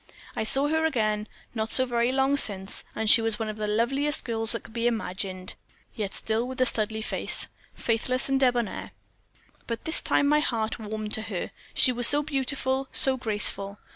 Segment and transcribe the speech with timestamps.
[0.35, 3.67] I saw her again, not so very long since, and she was one of the
[3.67, 5.53] loveliest girls that could be imagined,
[5.93, 8.93] yet still with the Studleigh face 'faithless and debonair.'
[9.67, 13.77] But this time my heart warmed to her, she was so beautiful, so graceful.